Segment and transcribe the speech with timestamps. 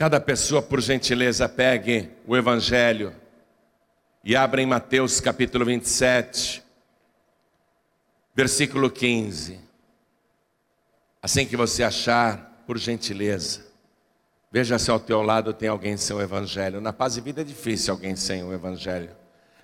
[0.00, 3.14] Cada pessoa, por gentileza, pegue o Evangelho
[4.24, 6.64] e abra em Mateus capítulo 27,
[8.34, 9.60] versículo 15.
[11.22, 13.66] Assim que você achar, por gentileza,
[14.50, 16.80] veja se ao teu lado tem alguém sem o Evangelho.
[16.80, 19.14] Na paz e vida é difícil alguém sem o Evangelho,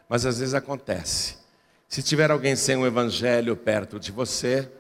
[0.07, 1.39] mas às vezes acontece.
[1.89, 4.71] Se tiver alguém sem o Evangelho perto de você,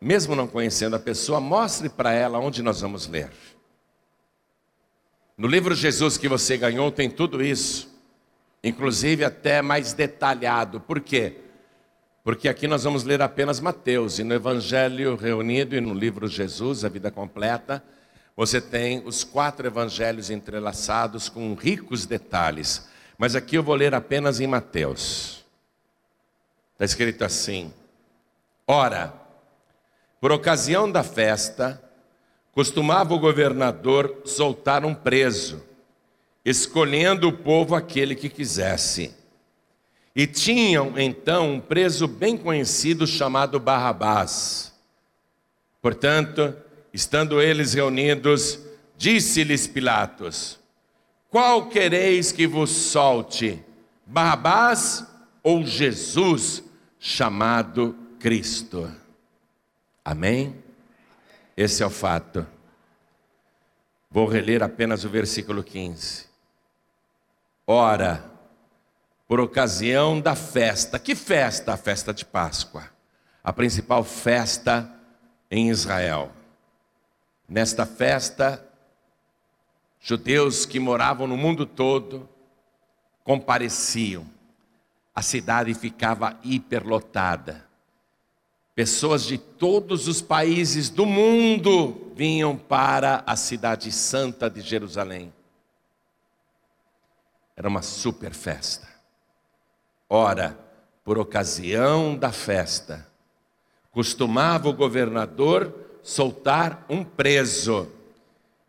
[0.00, 3.32] mesmo não conhecendo a pessoa, mostre para ela onde nós vamos ler.
[5.36, 7.92] No livro Jesus que você ganhou tem tudo isso,
[8.62, 10.80] inclusive até mais detalhado.
[10.80, 11.38] Por quê?
[12.22, 16.84] Porque aqui nós vamos ler apenas Mateus, e no Evangelho reunido e no livro Jesus,
[16.84, 17.82] a vida completa,
[18.36, 22.88] você tem os quatro evangelhos entrelaçados com ricos detalhes.
[23.16, 25.44] Mas aqui eu vou ler apenas em Mateus.
[26.72, 27.72] Está escrito assim:
[28.66, 29.14] Ora,
[30.20, 31.80] por ocasião da festa,
[32.54, 35.62] Costumava o governador soltar um preso,
[36.44, 39.12] escolhendo o povo aquele que quisesse.
[40.14, 44.72] E tinham então um preso bem conhecido chamado Barrabás.
[45.82, 46.54] Portanto,
[46.92, 48.60] estando eles reunidos,
[48.96, 50.60] disse-lhes Pilatos:
[51.28, 53.60] Qual quereis que vos solte,
[54.06, 55.04] Barrabás
[55.42, 56.62] ou Jesus,
[57.00, 58.88] chamado Cristo?
[60.04, 60.63] Amém?
[61.56, 62.46] Esse é o fato.
[64.10, 66.26] Vou reler apenas o versículo 15.
[67.66, 68.30] Ora,
[69.26, 71.72] por ocasião da festa, que festa?
[71.72, 72.90] A festa de Páscoa,
[73.42, 74.90] a principal festa
[75.50, 76.30] em Israel.
[77.48, 78.64] Nesta festa,
[80.00, 82.28] judeus que moravam no mundo todo
[83.22, 84.26] compareciam,
[85.14, 87.64] a cidade ficava hiperlotada.
[88.74, 95.32] Pessoas de todos os países do mundo vinham para a cidade santa de Jerusalém.
[97.56, 98.88] Era uma super festa.
[100.08, 100.58] Ora,
[101.04, 103.06] por ocasião da festa,
[103.92, 107.88] costumava o governador soltar um preso,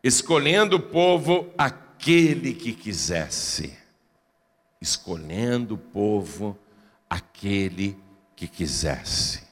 [0.03, 3.75] escolhendo o povo aquele que quisesse.
[4.79, 6.55] Escolhendo o povo
[7.09, 7.97] aquele
[8.35, 9.44] que quisesse.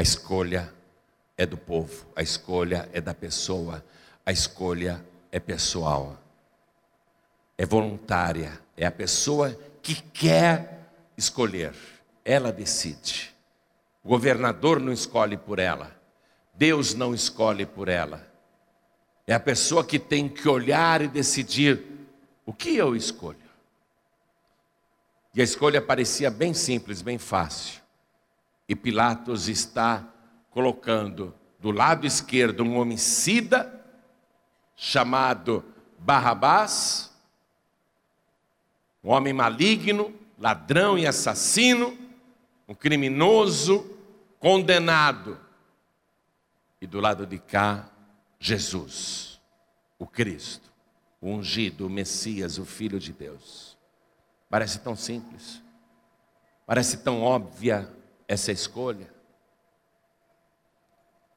[0.00, 0.72] A escolha
[1.36, 3.84] é do povo, a escolha é da pessoa,
[4.24, 6.18] a escolha é pessoal.
[7.58, 11.74] É voluntária, é a pessoa que quer escolher,
[12.24, 13.30] ela decide.
[14.02, 15.94] O governador não escolhe por ela,
[16.54, 18.26] Deus não escolhe por ela.
[19.26, 21.84] É a pessoa que tem que olhar e decidir
[22.46, 23.36] o que eu escolho.
[25.34, 27.79] E a escolha parecia bem simples, bem fácil.
[28.70, 30.08] E Pilatos está
[30.48, 33.84] colocando do lado esquerdo um homicida
[34.76, 35.64] chamado
[35.98, 37.12] Barrabás,
[39.02, 41.98] um homem maligno, ladrão e assassino,
[42.68, 43.90] um criminoso
[44.38, 45.36] condenado.
[46.80, 47.90] E do lado de cá,
[48.38, 49.40] Jesus,
[49.98, 50.70] o Cristo,
[51.20, 53.76] o ungido, o Messias, o Filho de Deus.
[54.48, 55.60] Parece tão simples,
[56.64, 57.98] parece tão óbvia
[58.30, 59.08] essa escolha.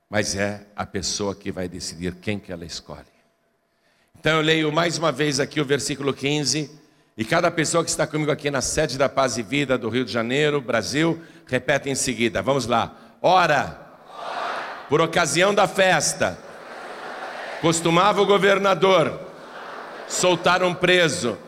[0.08, 3.12] Mas é a pessoa que vai decidir quem que ela escolhe.
[4.20, 6.70] Então eu leio mais uma vez aqui o versículo 15.
[7.18, 10.06] E cada pessoa que está comigo aqui na sede da Paz e Vida do Rio
[10.06, 12.44] de Janeiro, Brasil, repete em seguida.
[12.44, 12.96] Vamos lá.
[13.20, 13.75] Ora,
[14.88, 16.38] por ocasião da festa,
[17.60, 19.20] costumava o governador
[20.08, 21.40] soltar um preso,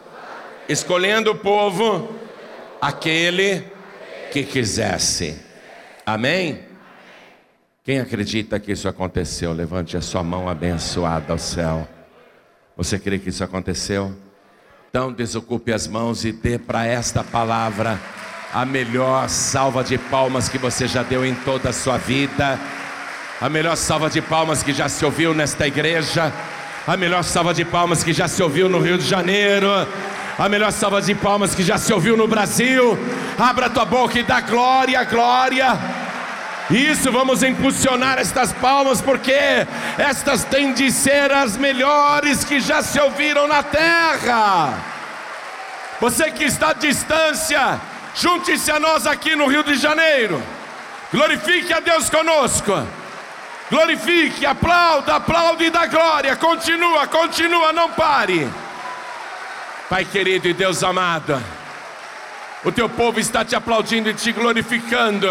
[0.67, 2.15] escolhendo o povo
[2.81, 3.74] aquele
[4.35, 5.39] que quisesse.
[6.05, 6.59] Amém?
[7.85, 11.87] Quem acredita que isso aconteceu, levante a sua mão abençoada ao céu.
[12.75, 14.13] Você crê que isso aconteceu?
[14.89, 17.97] Então desocupe as mãos e dê para esta palavra
[18.53, 22.59] a melhor salva de palmas que você já deu em toda a sua vida.
[23.39, 26.33] A melhor salva de palmas que já se ouviu nesta igreja.
[26.85, 29.69] A melhor salva de palmas que já se ouviu no Rio de Janeiro
[30.37, 32.97] a melhor salva de palmas que já se ouviu no Brasil.
[33.39, 35.77] Abra tua boca e dá glória, glória.
[36.69, 39.33] Isso, vamos impulsionar estas palmas, porque
[39.97, 44.73] estas têm de ser as melhores que já se ouviram na terra.
[46.01, 47.79] Você que está à distância,
[48.15, 50.41] junte-se a nós aqui no Rio de Janeiro.
[51.13, 52.85] Glorifique a Deus conosco.
[53.69, 56.35] Glorifique, aplauda, aplaude e dá glória.
[56.35, 58.49] Continua, continua, não pare.
[59.89, 61.39] Pai querido e Deus amado,
[62.63, 65.29] o teu povo está te aplaudindo e te glorificando.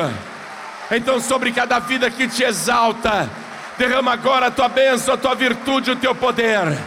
[0.92, 3.28] Então, sobre cada vida que te exalta,
[3.76, 6.78] derrama agora a tua bênção, a tua virtude, o teu poder.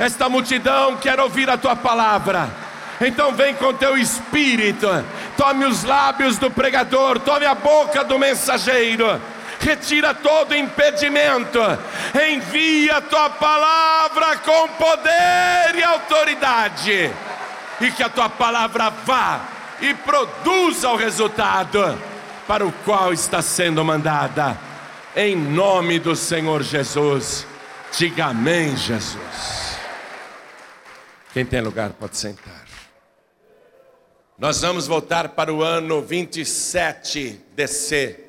[0.00, 2.48] Esta multidão quer ouvir a tua palavra.
[3.00, 4.88] Então vem com teu espírito,
[5.36, 9.20] tome os lábios do pregador, tome a boca do mensageiro,
[9.66, 11.58] retira todo impedimento,
[12.14, 17.10] envia a tua palavra com poder e autoridade,
[17.80, 19.40] e que a tua palavra vá
[19.80, 22.00] e produza o resultado
[22.46, 24.56] para o qual está sendo mandada,
[25.16, 27.44] em nome do Senhor Jesus.
[27.98, 29.78] Diga amém, Jesus.
[31.32, 32.64] Quem tem lugar pode sentar.
[34.38, 38.25] Nós vamos voltar para o ano 27 DC,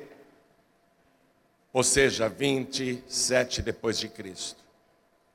[1.78, 4.64] ou seja, 27 depois de Cristo,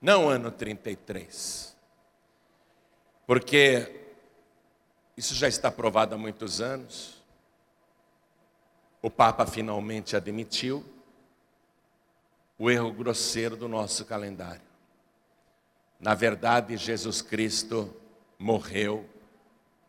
[0.02, 1.74] não ano 33,
[3.26, 4.10] porque
[5.16, 7.24] isso já está provado há muitos anos.
[9.02, 10.84] O Papa finalmente admitiu
[12.60, 14.68] o erro grosseiro do nosso calendário.
[15.98, 17.96] Na verdade, Jesus Cristo
[18.38, 19.10] morreu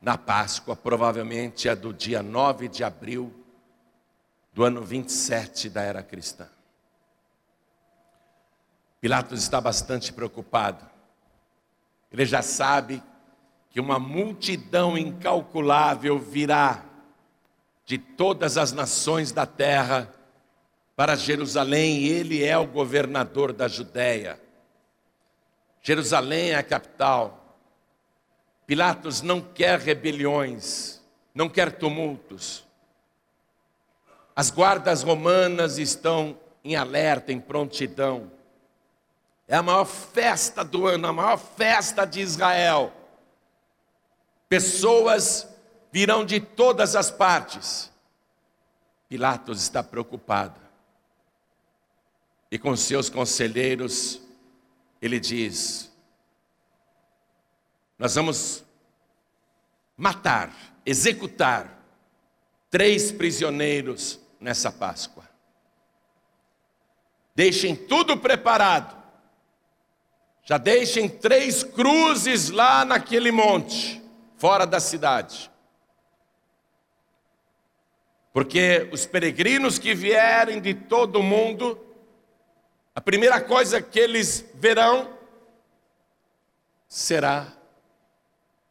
[0.00, 3.43] na Páscoa, provavelmente é do dia 9 de abril
[4.54, 6.48] do ano 27 da era cristã.
[9.00, 10.88] Pilatos está bastante preocupado.
[12.10, 13.02] Ele já sabe
[13.68, 16.84] que uma multidão incalculável virá
[17.84, 20.10] de todas as nações da terra
[20.96, 24.40] para Jerusalém, e ele é o governador da Judéia.
[25.82, 27.58] Jerusalém é a capital.
[28.64, 31.02] Pilatos não quer rebeliões,
[31.34, 32.63] não quer tumultos.
[34.34, 38.32] As guardas romanas estão em alerta, em prontidão.
[39.46, 42.92] É a maior festa do ano, a maior festa de Israel.
[44.48, 45.46] Pessoas
[45.92, 47.92] virão de todas as partes.
[49.08, 50.60] Pilatos está preocupado.
[52.50, 54.20] E com seus conselheiros,
[55.00, 55.92] ele diz:
[57.98, 58.64] nós vamos
[59.96, 60.52] matar,
[60.84, 61.78] executar
[62.70, 65.24] três prisioneiros nessa Páscoa.
[67.34, 69.02] Deixem tudo preparado.
[70.44, 74.02] Já deixem três cruzes lá naquele monte,
[74.36, 75.50] fora da cidade.
[78.34, 81.80] Porque os peregrinos que vierem de todo o mundo,
[82.94, 85.18] a primeira coisa que eles verão
[86.86, 87.50] será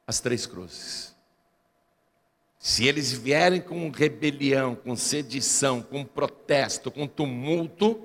[0.05, 1.12] as três cruzes.
[2.63, 8.01] Se eles vierem com rebelião, com sedição, com protesto, com tumulto,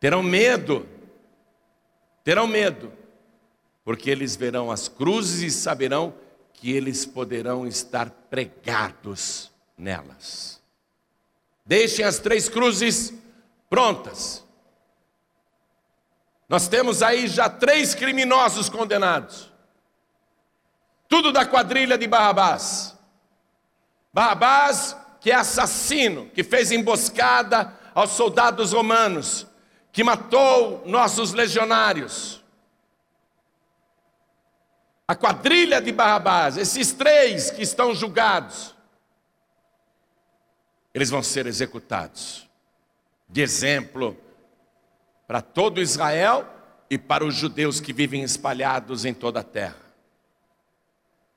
[0.00, 0.84] terão medo,
[2.24, 2.92] terão medo,
[3.84, 6.12] porque eles verão as cruzes e saberão
[6.54, 10.60] que eles poderão estar pregados nelas.
[11.64, 13.14] Deixem as três cruzes
[13.70, 14.44] prontas.
[16.48, 19.51] Nós temos aí já três criminosos condenados.
[21.12, 22.96] Tudo da quadrilha de Barrabás.
[24.14, 29.46] Barrabás, que é assassino, que fez emboscada aos soldados romanos,
[29.92, 32.42] que matou nossos legionários.
[35.06, 38.74] A quadrilha de Barrabás, esses três que estão julgados,
[40.94, 42.48] eles vão ser executados,
[43.28, 44.16] de exemplo
[45.26, 46.48] para todo Israel
[46.88, 49.91] e para os judeus que vivem espalhados em toda a terra.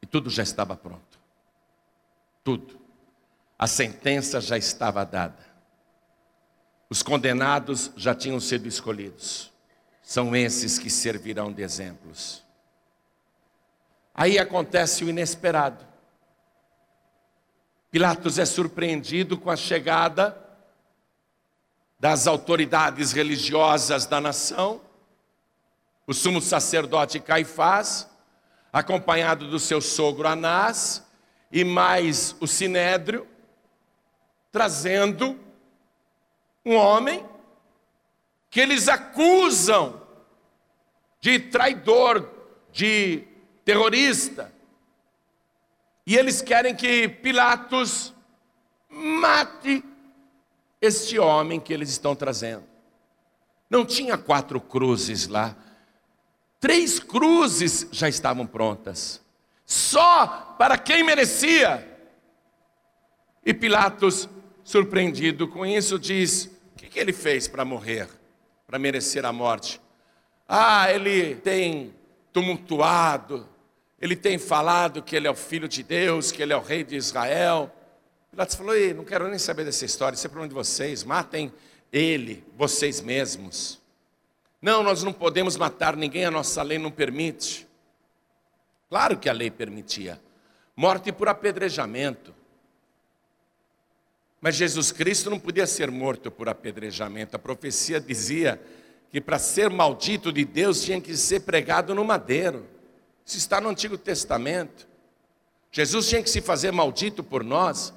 [0.05, 1.19] E tudo já estava pronto.
[2.43, 2.79] Tudo.
[3.57, 5.43] A sentença já estava dada.
[6.88, 9.51] Os condenados já tinham sido escolhidos.
[10.03, 12.43] São esses que servirão de exemplos.
[14.13, 15.83] Aí acontece o inesperado.
[17.89, 20.39] Pilatos é surpreendido com a chegada
[22.00, 24.81] das autoridades religiosas da nação,
[26.05, 28.07] o sumo sacerdote Caifás,
[28.75, 31.01] acompanhado do seu sogro Anás
[31.50, 33.25] e mais o sinédrio,
[34.51, 35.39] trazendo
[36.65, 37.25] um homem
[38.50, 40.01] que eles acusam
[41.22, 42.29] de traidor,
[42.70, 43.24] de
[43.63, 44.53] terrorista.
[46.05, 48.13] E eles querem que Pilatos
[48.89, 49.82] mate
[50.82, 52.65] este homem que eles estão trazendo.
[53.70, 55.55] Não tinha quatro cruzes lá,
[56.65, 59.22] Três cruzes já estavam prontas,
[59.67, 61.88] só para quem merecia.
[63.45, 64.27] E Pilatos,
[64.63, 68.10] surpreendido com isso, diz: O que, que ele fez para morrer,
[68.65, 69.79] para merecer a morte?
[70.50, 71.93] Ah, ele tem
[72.34, 73.48] tumultuado,
[74.01, 76.84] ele tem falado que ele é o filho de Deus, que ele é o rei
[76.84, 77.72] de Israel.
[78.31, 81.53] Pilatos falou: Ei, não quero nem saber dessa história, isso é problema de vocês, matem
[81.93, 83.85] ele, vocês mesmos.
[84.65, 87.67] Não, nós não podemos matar ninguém, a nossa lei não permite.
[88.89, 90.19] Claro que a lei permitia.
[90.75, 92.34] Morte por apedrejamento.
[94.41, 97.36] Mas Jesus Cristo não podia ser morto por apedrejamento.
[97.36, 98.60] A profecia dizia
[99.12, 102.65] que para ser maldito de Deus tinha que ser pregado no madeiro.
[103.24, 104.88] Isso está no Antigo Testamento.
[105.72, 107.93] Jesus tinha que se fazer maldito por nós.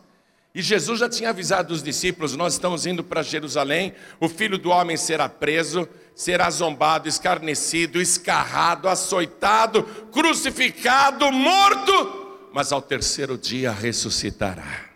[0.54, 4.70] E Jesus já tinha avisado os discípulos: nós estamos indo para Jerusalém, o filho do
[4.70, 14.87] homem será preso, será zombado, escarnecido, escarrado, açoitado, crucificado, morto, mas ao terceiro dia ressuscitará.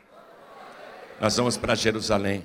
[1.21, 2.45] Nós vamos para Jerusalém.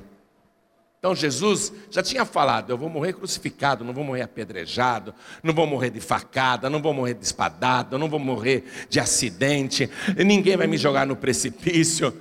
[1.00, 5.66] Então Jesus já tinha falado: eu vou morrer crucificado, não vou morrer apedrejado, não vou
[5.66, 9.90] morrer de facada, não vou morrer de espadada, não vou morrer de acidente,
[10.24, 12.16] ninguém vai me jogar no precipício.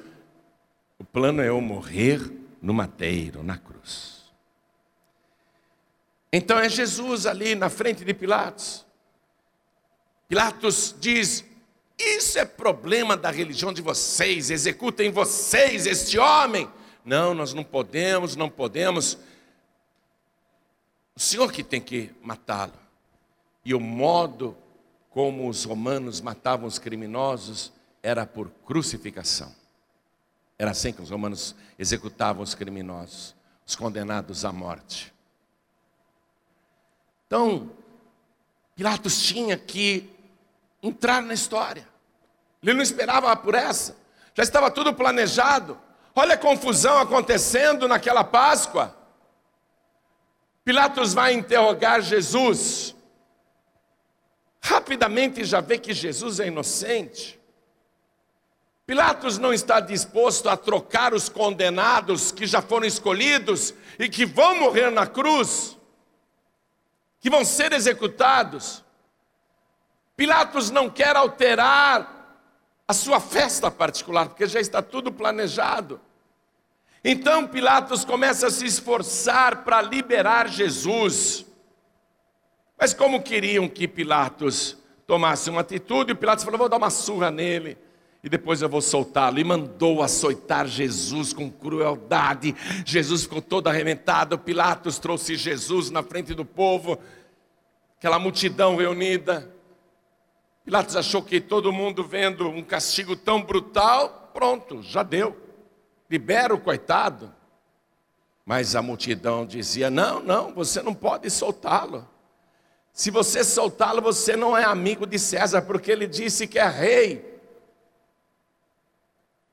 [0.99, 2.19] O plano é eu morrer
[2.63, 4.16] no madeiro, na cruz.
[6.37, 8.85] Então é Jesus ali na frente de Pilatos.
[10.29, 11.43] Pilatos diz:
[11.99, 16.71] Isso é problema da religião de vocês, executem vocês este homem.
[17.03, 19.17] Não, nós não podemos, não podemos.
[21.15, 22.75] O Senhor que tem que matá-lo.
[23.65, 24.55] E o modo
[25.09, 29.55] como os romanos matavam os criminosos era por crucificação.
[30.59, 33.35] Era assim que os romanos executavam os criminosos,
[33.67, 35.16] os condenados à morte.
[37.27, 37.71] Então,
[38.75, 40.09] Pilatos tinha que
[40.83, 41.89] entrar na história.
[42.63, 43.97] Ele não esperava por essa.
[44.35, 45.79] Já estava tudo planejado.
[46.15, 48.95] Olha a confusão acontecendo naquela Páscoa.
[50.65, 52.95] Pilatos vai interrogar Jesus.
[54.63, 57.41] Rapidamente já vê que Jesus é inocente.
[58.87, 64.61] Pilatos não está disposto a trocar os condenados que já foram escolhidos e que vão
[64.61, 65.76] morrer na cruz
[67.27, 68.85] que vão ser executados.
[70.17, 72.39] Pilatos não quer alterar
[72.87, 76.01] a sua festa particular, porque já está tudo planejado.
[77.03, 81.45] Então Pilatos começa a se esforçar para liberar Jesus.
[82.79, 87.77] Mas como queriam que Pilatos tomasse uma atitude, Pilatos falou: vou dar uma surra nele
[88.23, 89.41] e depois eu vou soltá-lo.
[89.41, 92.55] E mandou açoitar Jesus com crueldade.
[92.85, 94.39] Jesus ficou todo arrebentado.
[94.39, 97.01] Pilatos trouxe Jesus na frente do povo
[97.99, 99.55] aquela multidão reunida.
[100.65, 105.37] Pilatos achou que todo mundo vendo um castigo tão brutal, pronto, já deu.
[106.11, 107.35] Libera o coitado.
[108.45, 112.09] Mas a multidão dizia: Não, não, você não pode soltá-lo.
[112.93, 117.41] Se você soltá-lo, você não é amigo de César, porque ele disse que é rei.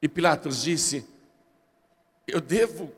[0.02, 1.08] E Pilatos disse:
[2.28, 2.92] Eu devo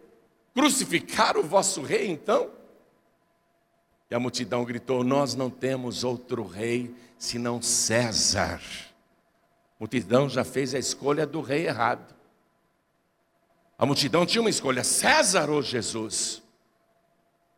[0.53, 2.54] crucificar o vosso rei então?
[4.15, 8.61] A multidão gritou: Nós não temos outro rei senão César.
[8.61, 12.15] A multidão já fez a escolha do rei errado.
[13.77, 16.41] A multidão tinha uma escolha: César ou Jesus?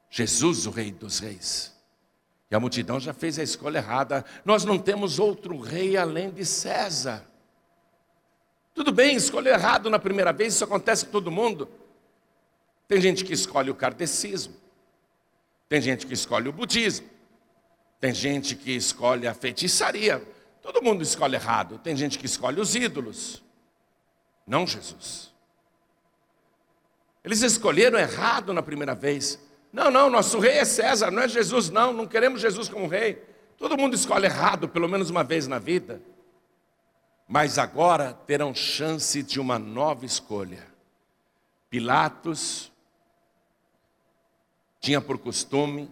[0.10, 1.76] Jesus, o rei dos reis.
[2.50, 4.26] E a multidão já fez a escolha errada.
[4.44, 7.24] Nós não temos outro rei além de César.
[8.74, 11.70] Tudo bem, escolher errado na primeira vez, isso acontece com todo mundo.
[12.88, 14.66] Tem gente que escolhe o kardecismo.
[15.70, 17.08] Tem gente que escolhe o budismo.
[18.00, 20.22] Tem gente que escolhe a feitiçaria.
[20.62, 21.80] Todo mundo escolhe errado.
[21.80, 23.44] Tem gente que escolhe os ídolos.
[24.46, 25.34] Não Jesus.
[27.24, 29.40] Eles escolheram errado na primeira vez.
[29.74, 31.92] Não, não, nosso rei é César, não é Jesus, não.
[31.92, 33.22] Não queremos Jesus como rei.
[33.58, 36.02] Todo mundo escolhe errado pelo menos uma vez na vida.
[37.28, 40.66] Mas agora terão chance de uma nova escolha.
[41.70, 42.72] Pilatos
[44.88, 45.92] tinha por costume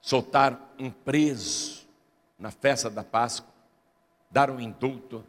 [0.00, 1.84] soltar um preso
[2.38, 3.52] na festa da Páscoa,
[4.30, 5.24] dar um indulto,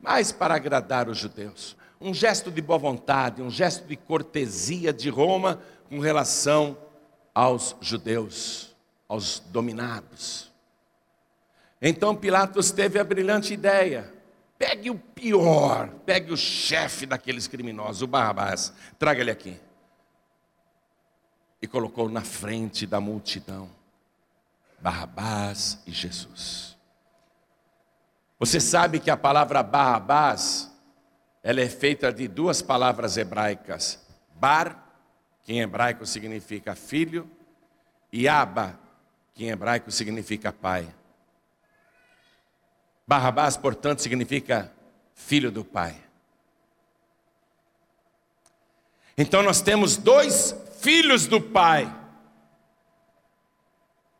[0.00, 1.76] mas para agradar os judeus.
[2.00, 6.76] Um gesto de boa vontade, um gesto de cortesia de Roma com relação
[7.32, 8.74] aos judeus,
[9.06, 10.50] aos dominados.
[11.80, 14.12] Então Pilatos teve a brilhante ideia:
[14.58, 19.56] pegue o pior, pegue o chefe daqueles criminosos, o Barrabás, traga ele aqui
[21.72, 23.68] colocou na frente da multidão
[24.78, 26.76] Barrabás e Jesus.
[28.38, 30.70] Você sabe que a palavra Barrabás,
[31.42, 34.04] ela é feita de duas palavras hebraicas.
[34.34, 34.76] Bar,
[35.44, 37.30] que em hebraico significa filho,
[38.12, 38.78] e Aba,
[39.32, 40.92] que em hebraico significa pai.
[43.06, 44.72] Barrabás, portanto, significa
[45.14, 45.96] filho do pai.
[49.16, 50.52] Então nós temos dois
[50.82, 51.90] filhos do Pai.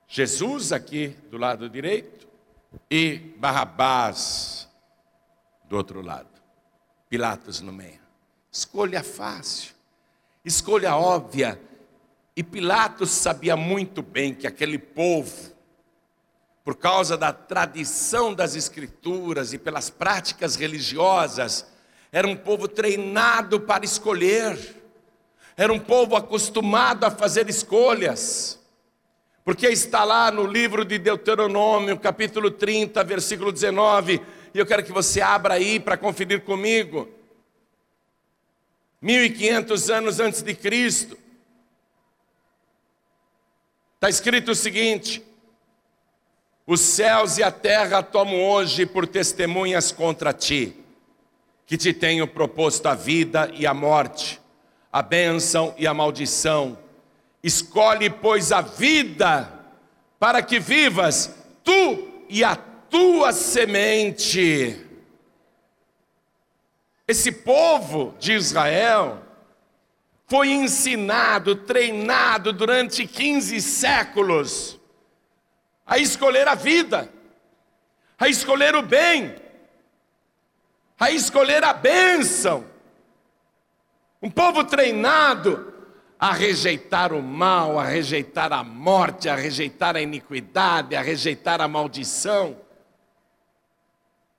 [0.07, 2.29] Jesus aqui do lado direito
[2.89, 4.69] e Barrabás
[5.65, 6.29] do outro lado.
[7.11, 8.01] Pilatos no meio.
[8.51, 9.75] Escolha fácil,
[10.45, 11.61] escolha óbvia.
[12.37, 15.53] E Pilatos sabia muito bem que aquele povo,
[16.65, 21.67] por causa da tradição das Escrituras e pelas práticas religiosas,
[22.13, 24.82] era um povo treinado para escolher,
[25.57, 28.59] era um povo acostumado a fazer escolhas,
[29.45, 34.21] porque está lá no livro de Deuteronômio, capítulo 30, versículo 19,
[34.55, 37.09] e eu quero que você abra aí para conferir comigo.
[39.01, 41.19] 1500 anos antes de Cristo,
[43.95, 45.23] está escrito o seguinte:
[46.67, 50.77] os céus e a terra tomam hoje por testemunhas contra ti,
[51.67, 54.42] que te tenho proposto a vida e a morte,
[54.93, 56.79] a bênção e a maldição.
[57.43, 59.51] Escolhe, pois, a vida,
[60.19, 61.35] para que vivas,
[61.65, 64.87] tu e a tua semente.
[67.09, 69.23] Esse povo de Israel
[70.27, 74.79] foi ensinado, treinado durante 15 séculos
[75.87, 77.13] a escolher a vida,
[78.19, 79.35] a escolher o bem,
[80.99, 82.72] a escolher a bênção.
[84.23, 85.73] Um povo treinado
[86.19, 91.67] a rejeitar o mal, a rejeitar a morte, a rejeitar a iniquidade, a rejeitar a
[91.67, 92.57] maldição.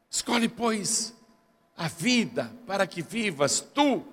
[0.09, 1.13] Escolhe, pois,
[1.75, 4.05] a vida para que vivas tu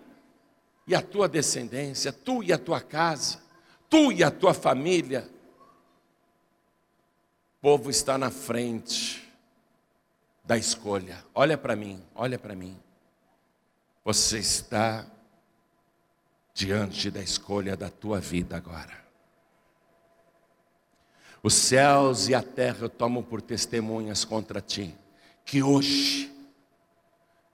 [0.87, 3.41] e a tua descendência, tu e a tua casa,
[3.89, 5.31] tu e a tua família
[7.59, 9.31] o povo está na frente
[10.43, 11.23] da escolha.
[11.35, 12.75] Olha para mim, olha para mim.
[14.03, 15.05] Você está
[16.55, 18.99] diante da escolha da tua vida agora.
[21.43, 24.95] Os céus e a terra tomam por testemunhas contra ti,
[25.45, 26.31] que hoje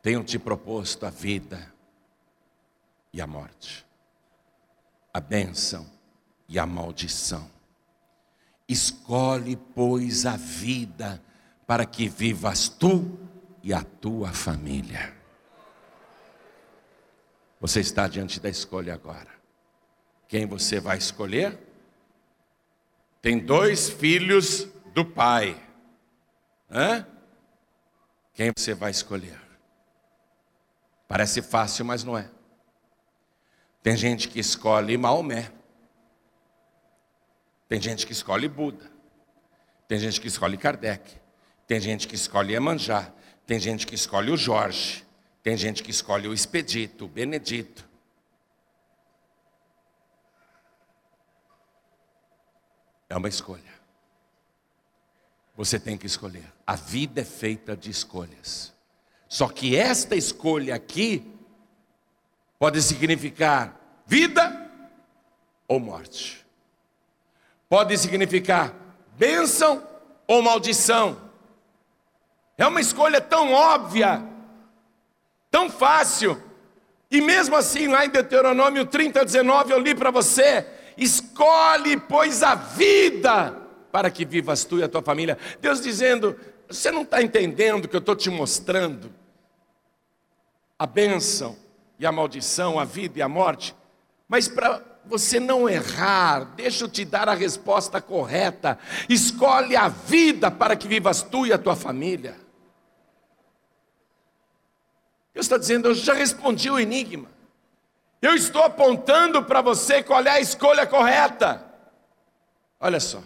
[0.02, 1.72] tenho te proposto a vida
[3.12, 3.86] e a morte,
[5.12, 5.86] a bênção
[6.48, 7.48] e a maldição.
[8.68, 11.22] Escolhe, pois, a vida
[11.66, 13.18] para que vivas tu
[13.62, 15.14] e a tua família.
[17.60, 19.30] Você está diante da escolha agora.
[20.28, 21.58] Quem você vai escolher?
[23.22, 25.60] Tem dois filhos do pai.
[26.70, 27.06] Hã?
[28.34, 29.40] Quem você vai escolher?
[31.08, 32.28] Parece fácil, mas não é.
[33.82, 35.52] Tem gente que escolhe Maomé.
[37.68, 38.90] Tem gente que escolhe Buda.
[39.86, 41.20] Tem gente que escolhe Kardec.
[41.66, 43.12] Tem gente que escolhe Emanjá.
[43.46, 45.05] Tem gente que escolhe o Jorge.
[45.46, 47.88] Tem gente que escolhe o Expedito, o Benedito.
[53.08, 53.62] É uma escolha.
[55.54, 56.52] Você tem que escolher.
[56.66, 58.74] A vida é feita de escolhas.
[59.28, 61.32] Só que esta escolha aqui
[62.58, 64.68] pode significar vida
[65.68, 66.44] ou morte
[67.68, 68.74] pode significar
[69.16, 69.86] bênção
[70.26, 71.20] ou maldição.
[72.58, 74.35] É uma escolha tão óbvia,
[75.56, 76.38] tão fácil.
[77.10, 80.66] E mesmo assim, lá em Deuteronômio 30, 19, eu li para você:
[80.98, 83.56] escolhe, pois, a vida
[83.90, 85.38] para que vivas tu e a tua família.
[85.58, 86.38] Deus dizendo:
[86.68, 89.10] você não está entendendo o que eu estou te mostrando?
[90.78, 91.56] A bênção
[91.98, 93.74] e a maldição, a vida e a morte.
[94.28, 98.78] Mas para você não errar, deixa eu te dar a resposta correta.
[99.08, 102.45] Escolhe a vida para que vivas tu e a tua família.
[105.46, 107.30] Está dizendo, eu já respondi o enigma.
[108.20, 111.64] Eu estou apontando para você qual é a escolha correta.
[112.80, 113.22] Olha só,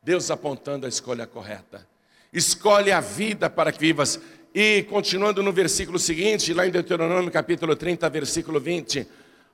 [0.00, 1.84] Deus apontando a escolha correta.
[2.32, 4.20] Escolhe a vida para que vivas.
[4.54, 9.06] E continuando no versículo seguinte, lá em Deuteronômio capítulo 30, versículo 20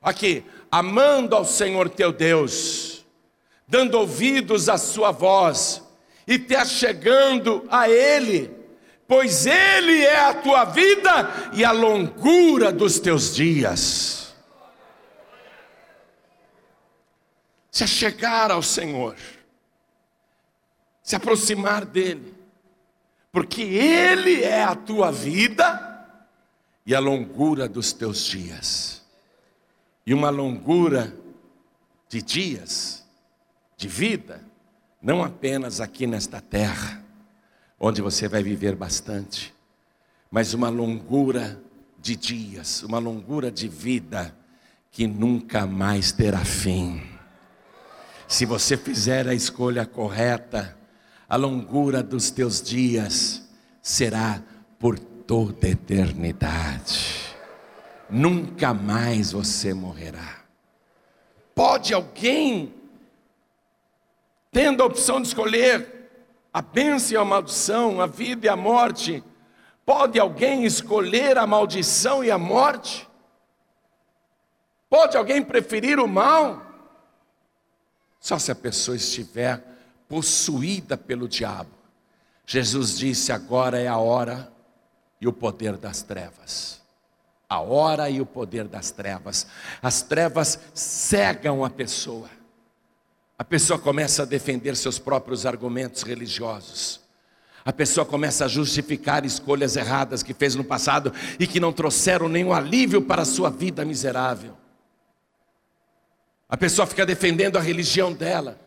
[0.03, 3.07] Aqui, amando ao Senhor teu Deus,
[3.67, 5.83] dando ouvidos à sua voz
[6.27, 8.51] e te achegando a Ele,
[9.07, 14.35] pois Ele é a tua vida e a longura dos teus dias.
[17.71, 19.17] Se achegar ao Senhor,
[21.03, 22.35] se aproximar dEle,
[23.33, 26.07] porque Ele é a tua vida
[26.87, 29.05] e a longura dos teus dias
[30.07, 31.17] e uma longura
[32.09, 33.05] de dias,
[33.77, 34.45] de vida,
[35.01, 37.04] não apenas aqui nesta terra,
[37.79, 39.55] onde você vai viver bastante,
[40.31, 41.61] mas uma longura
[41.99, 44.37] de dias, uma longura de vida
[44.91, 47.03] que nunca mais terá fim.
[48.29, 50.77] Se você fizer a escolha correta,
[51.29, 53.49] a longura dos teus dias
[53.83, 54.43] será
[54.79, 57.35] por toda eternidade.
[58.09, 60.45] Nunca mais você morrerá.
[61.55, 62.75] Pode alguém,
[64.53, 66.04] tendo a opção de escolher
[66.55, 69.25] a bênção e a maldição, a vida e a morte,
[69.85, 73.09] pode alguém escolher a maldição e a morte?
[74.89, 76.63] Pode alguém preferir o mal?
[78.21, 79.61] Só se a pessoa estiver
[80.09, 81.73] possuída pelo diabo.
[82.47, 84.53] Jesus disse: agora é a hora
[85.21, 86.81] e o poder das trevas.
[87.49, 89.49] A hora e o poder das trevas.
[89.83, 92.31] As trevas cegam a pessoa.
[93.39, 97.01] A pessoa começa a defender seus próprios argumentos religiosos.
[97.65, 102.29] A pessoa começa a justificar escolhas erradas que fez no passado e que não trouxeram
[102.29, 104.57] nenhum alívio para a sua vida miserável.
[106.49, 108.61] A pessoa fica defendendo a religião dela,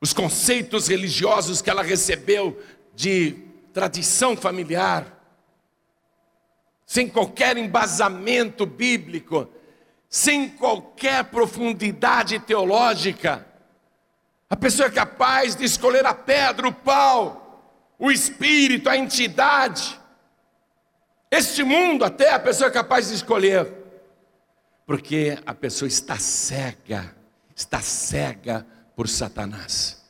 [0.00, 2.62] os conceitos religiosos que ela recebeu
[2.94, 3.32] de
[3.72, 5.18] tradição familiar,
[6.86, 9.48] sem qualquer embasamento bíblico,
[10.10, 13.46] sem qualquer profundidade teológica.
[14.50, 19.98] A pessoa é capaz de escolher a pedra, o pau, o espírito, a entidade.
[21.30, 23.80] Este mundo, até a pessoa é capaz de escolher
[24.90, 27.14] porque a pessoa está cega,
[27.54, 30.02] está cega por Satanás.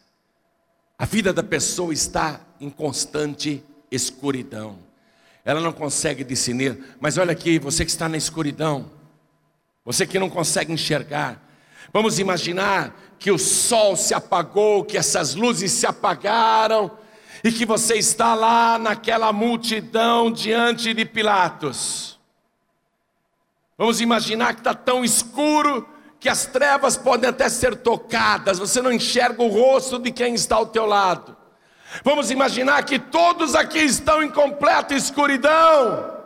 [0.99, 4.79] A vida da pessoa está em constante escuridão.
[5.45, 8.91] Ela não consegue discernir, mas olha aqui, você que está na escuridão,
[9.85, 11.41] você que não consegue enxergar,
[11.93, 16.91] vamos imaginar que o sol se apagou, que essas luzes se apagaram,
[17.43, 22.19] e que você está lá naquela multidão diante de Pilatos.
[23.79, 25.89] Vamos imaginar que está tão escuro
[26.19, 30.57] que as trevas podem até ser tocadas, você não enxerga o rosto de quem está
[30.57, 31.35] ao teu lado.
[32.05, 36.19] Vamos imaginar que todos aqui estão em completa escuridão.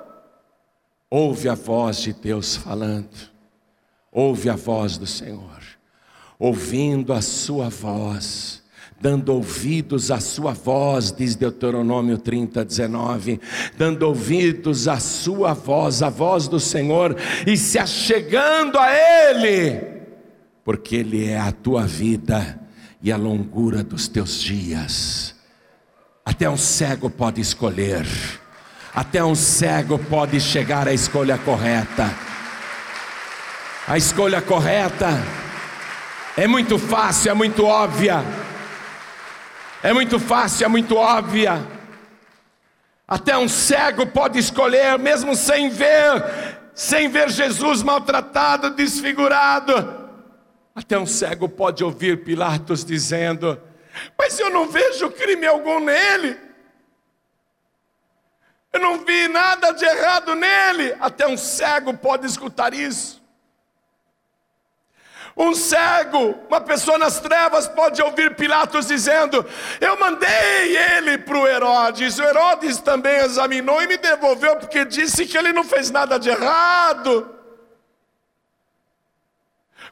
[1.09, 3.09] Ouve a voz de Deus falando,
[4.14, 5.61] ouve a voz do Senhor,
[6.38, 8.64] ouvindo a sua voz
[9.05, 13.38] dando ouvidos à sua voz, diz Deuteronômio 30, 19,
[13.77, 17.14] dando ouvidos à sua voz, a voz do Senhor,
[17.46, 19.79] e se achegando a Ele,
[20.64, 22.59] porque Ele é a tua vida
[23.03, 25.35] e a longura dos teus dias.
[26.24, 28.07] Até um cego pode escolher,
[28.94, 32.34] até um cego pode chegar à escolha correta.
[33.87, 35.11] A escolha correta
[36.37, 38.23] é muito fácil, é muito óbvia
[39.85, 41.62] é muito fácil, é muito óbvia.
[43.07, 50.09] Até um cego pode escolher, mesmo sem ver, sem ver Jesus maltratado, desfigurado.
[50.75, 53.61] Até um cego pode ouvir Pilatos dizendo:
[54.18, 56.35] Mas eu não vejo crime algum nele.
[58.73, 60.97] Eu não vi nada de errado nele.
[60.99, 63.23] Até um cego pode escutar isso.
[65.37, 69.44] Um cego, uma pessoa nas trevas pode ouvir Pilatos dizendo:
[69.81, 72.18] Eu mandei ele para o Herodes.
[72.18, 76.29] O Herodes também examinou e me devolveu porque disse que ele não fez nada de
[76.29, 77.35] errado.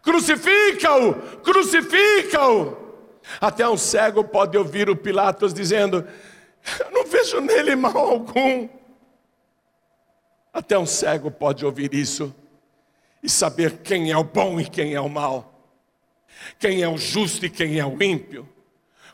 [0.01, 2.81] Crucifica-o, crucifica-o.
[3.41, 6.07] Até um cego pode ouvir o Pilatos dizendo:
[6.79, 8.69] Eu não vejo nele mal algum.
[10.53, 12.33] Até um cego pode ouvir isso
[13.23, 15.71] e saber quem é o bom e quem é o mal,
[16.59, 18.49] quem é o justo e quem é o ímpio,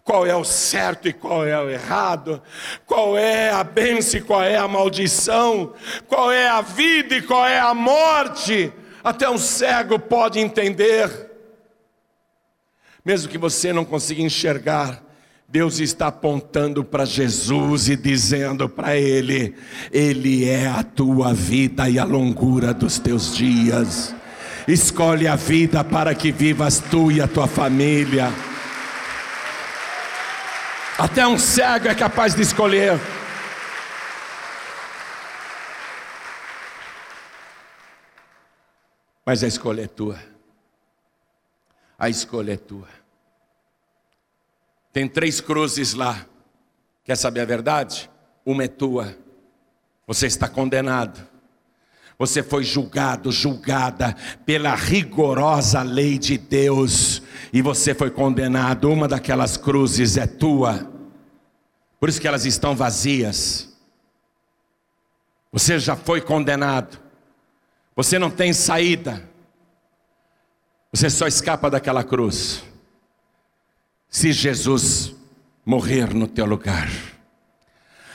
[0.02, 2.42] qual é o certo e qual é o errado,
[2.86, 5.74] qual é a bênção e qual é a maldição,
[6.06, 8.72] qual é a vida e qual é a morte.
[9.04, 11.30] Até um cego pode entender,
[13.04, 15.07] mesmo que você não consiga enxergar.
[15.50, 19.56] Deus está apontando para Jesus e dizendo para Ele:
[19.90, 24.14] Ele é a tua vida e a longura dos teus dias.
[24.68, 28.30] Escolhe a vida para que vivas tu e a tua família.
[30.98, 33.00] Até um cego é capaz de escolher.
[39.24, 40.18] Mas a escolha é tua.
[41.98, 42.97] A escolha é tua.
[44.92, 46.26] Tem três cruzes lá.
[47.04, 48.10] Quer saber a verdade?
[48.44, 49.16] Uma é tua.
[50.06, 51.26] Você está condenado.
[52.18, 57.22] Você foi julgado, julgada pela rigorosa lei de Deus.
[57.52, 58.90] E você foi condenado.
[58.90, 60.90] Uma daquelas cruzes é tua.
[62.00, 63.68] Por isso que elas estão vazias.
[65.52, 66.98] Você já foi condenado.
[67.94, 69.28] Você não tem saída.
[70.92, 72.62] Você só escapa daquela cruz
[74.08, 75.14] se Jesus
[75.64, 76.88] morrer no teu lugar.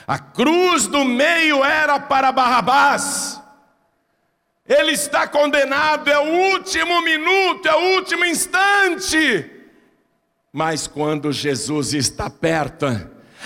[0.06, 3.40] A cruz do meio era para Barrabás.
[4.66, 9.50] Ele está condenado, é o último minuto, é o último instante.
[10.52, 12.86] Mas quando Jesus está perto,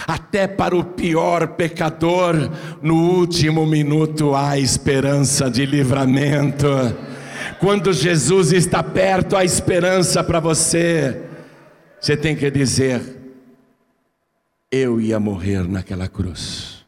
[0.06, 2.34] até para o pior pecador,
[2.80, 6.68] no último minuto há esperança de livramento.
[7.58, 11.27] Quando Jesus está perto, há esperança para você.
[12.00, 13.02] Você tem que dizer:
[14.70, 16.84] Eu ia morrer naquela cruz,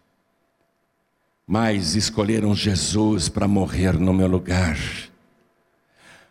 [1.47, 4.79] mas escolheram Jesus para morrer no meu lugar.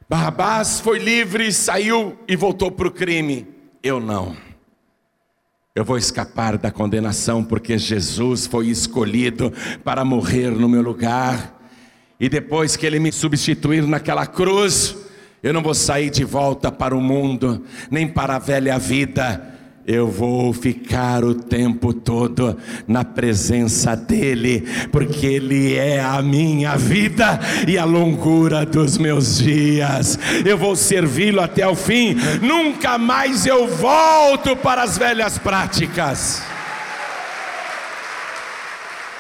[0.08, 3.48] Barrabás foi livre, saiu e voltou para o crime.
[3.84, 4.36] Eu não.
[5.76, 11.56] Eu vou escapar da condenação porque Jesus foi escolhido para morrer no meu lugar.
[12.20, 14.96] E depois que ele me substituir naquela cruz,
[15.42, 19.56] eu não vou sair de volta para o mundo, nem para a velha vida.
[19.88, 22.56] Eu vou ficar o tempo todo
[22.88, 30.20] na presença dEle, porque Ele é a minha vida e a longura dos meus dias.
[30.46, 36.44] Eu vou servi-lo até o fim, nunca mais eu volto para as velhas práticas.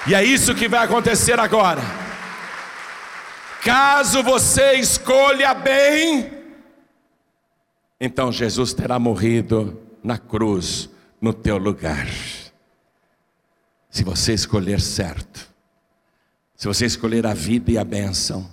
[0.06, 2.09] E é isso que vai acontecer agora.
[3.64, 6.32] Caso você escolha bem,
[8.00, 12.08] então Jesus terá morrido na cruz no teu lugar.
[13.90, 15.50] Se você escolher certo,
[16.56, 18.50] se você escolher a vida e a bênção,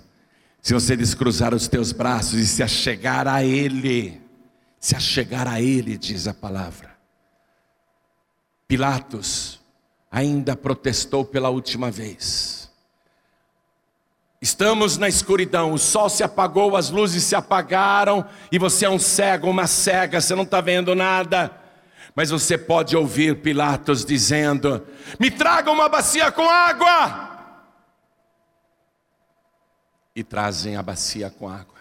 [0.61, 4.21] se você descruzar os teus braços e se achegar a Ele,
[4.79, 6.97] se achegar a Ele, diz a palavra.
[8.67, 9.61] Pilatos
[10.11, 12.66] ainda protestou pela última vez.
[14.39, 18.99] Estamos na escuridão, o sol se apagou, as luzes se apagaram, e você é um
[18.99, 21.51] cego, uma cega, você não está vendo nada.
[22.15, 24.85] Mas você pode ouvir Pilatos dizendo:
[25.19, 27.25] Me traga uma bacia com água.
[30.15, 31.77] E trazem a bacia com água.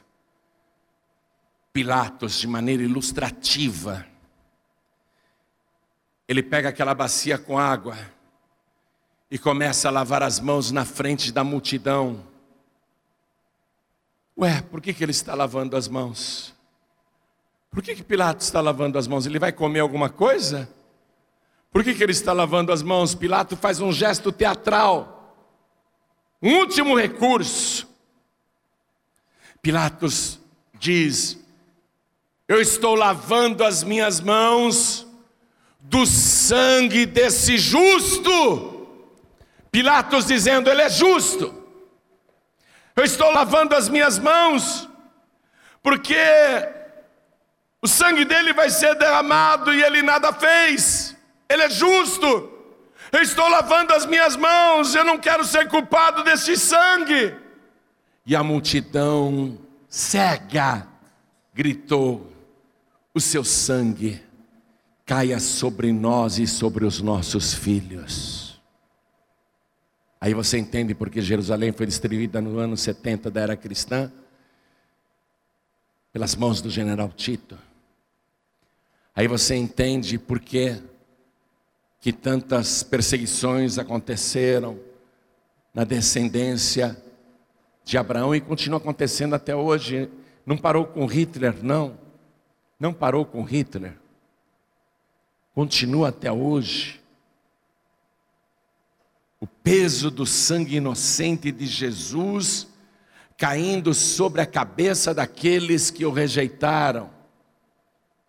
[1.72, 4.06] Pilatos, de maneira ilustrativa,
[6.26, 7.96] ele pega aquela bacia com água
[9.30, 12.24] e começa a lavar as mãos na frente da multidão
[14.38, 16.54] Ué, por que, que ele está lavando as mãos?
[17.70, 19.26] Por que, que Pilatos está lavando as mãos?
[19.26, 20.68] Ele vai comer alguma coisa?
[21.72, 23.14] Por que, que ele está lavando as mãos?
[23.14, 25.36] Pilatos faz um gesto teatral,
[26.42, 27.88] um último recurso.
[29.60, 30.38] Pilatos
[30.78, 31.38] diz:
[32.46, 35.06] Eu estou lavando as minhas mãos
[35.80, 38.86] do sangue desse justo.
[39.70, 41.65] Pilatos dizendo: Ele é justo.
[42.96, 44.88] Eu estou lavando as minhas mãos,
[45.82, 46.16] porque
[47.82, 51.14] o sangue dele vai ser derramado e ele nada fez.
[51.46, 52.50] Ele é justo.
[53.12, 57.34] Eu estou lavando as minhas mãos, eu não quero ser culpado desse sangue.
[58.24, 60.88] E a multidão cega
[61.54, 62.32] gritou:
[63.14, 64.20] O seu sangue
[65.04, 68.45] caia sobre nós e sobre os nossos filhos.
[70.20, 74.10] Aí você entende porque Jerusalém foi destruída no ano 70 da era cristã,
[76.12, 77.58] pelas mãos do general Tito.
[79.14, 80.82] Aí você entende por que
[82.00, 84.78] que tantas perseguições aconteceram
[85.74, 86.96] na descendência
[87.84, 90.08] de Abraão e continua acontecendo até hoje.
[90.44, 91.98] Não parou com Hitler, não.
[92.78, 93.94] Não parou com Hitler.
[95.54, 97.02] Continua até hoje
[99.40, 102.68] o peso do sangue inocente de Jesus
[103.36, 107.10] caindo sobre a cabeça daqueles que o rejeitaram,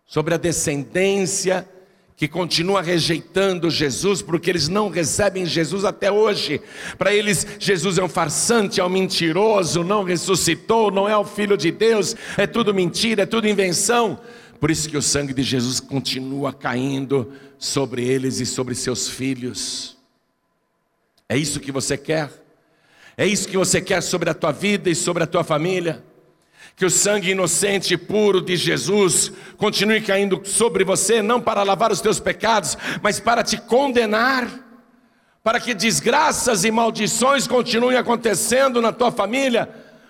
[0.04, 1.66] sobre a descendência
[2.14, 6.60] que continua rejeitando Jesus, porque eles não recebem Jesus até hoje.
[6.98, 11.56] Para eles, Jesus é um farsante, é um mentiroso, não ressuscitou, não é o filho
[11.56, 14.18] de Deus, é tudo mentira, é tudo invenção.
[14.58, 19.97] Por isso que o sangue de Jesus continua caindo sobre eles e sobre seus filhos.
[21.28, 22.30] É isso que você quer?
[23.14, 26.02] É isso que você quer sobre a tua vida e sobre a tua família?
[26.74, 31.92] Que o sangue inocente e puro de Jesus continue caindo sobre você, não para lavar
[31.92, 34.48] os teus pecados, mas para te condenar,
[35.42, 39.68] para que desgraças e maldições continuem acontecendo na tua família,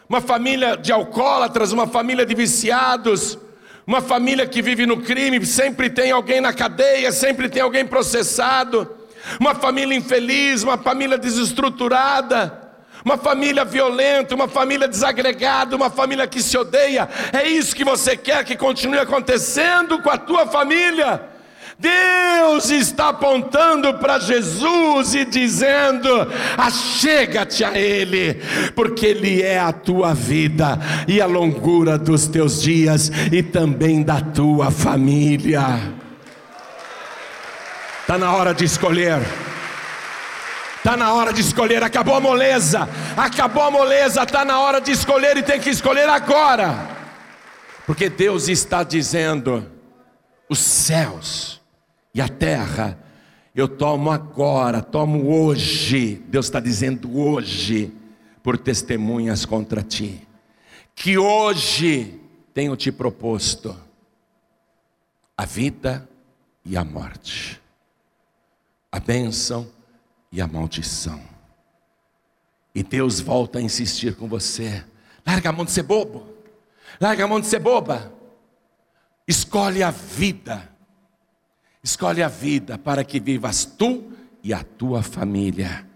[0.09, 3.37] uma família de alcoólatras, uma família de viciados,
[3.85, 8.98] uma família que vive no crime, sempre tem alguém na cadeia, sempre tem alguém processado
[9.41, 12.69] uma família infeliz, uma família desestruturada,
[13.05, 17.09] uma família violenta, uma família desagregada, uma família que se odeia.
[17.33, 21.21] É isso que você quer que continue acontecendo com a tua família?
[21.79, 26.09] Deus está apontando para Jesus e dizendo:
[26.57, 28.35] achega-te a Ele,
[28.75, 34.21] porque Ele é a tua vida e a longura dos teus dias e também da
[34.21, 35.99] tua família.
[38.09, 39.21] Está na hora de escolher.
[40.79, 44.93] Está na hora de escolher, acabou a moleza, acabou a moleza, está na hora de
[44.93, 46.89] escolher e tem que escolher agora,
[47.85, 49.71] porque Deus está dizendo:
[50.49, 51.61] os céus
[52.15, 52.99] e a terra,
[53.55, 57.93] eu tomo agora, tomo hoje, Deus está dizendo hoje,
[58.43, 60.27] por testemunhas contra ti,
[60.95, 62.19] que hoje
[62.55, 63.77] tenho te proposto
[65.37, 66.09] a vida
[66.65, 67.61] e a morte,
[68.91, 69.71] a bênção
[70.33, 71.21] e a maldição.
[72.75, 74.85] E Deus volta a insistir com você:
[75.27, 76.27] larga a mão de ser bobo,
[77.01, 78.13] larga a mão de ser boba,
[79.27, 80.69] escolhe a vida,
[81.83, 85.87] escolhe a vida para que vivas tu e a tua família,